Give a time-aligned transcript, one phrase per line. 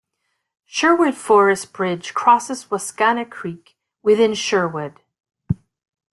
[0.65, 4.95] Sherwood Forest Bridge crosses Wascana Creek within Sherwood.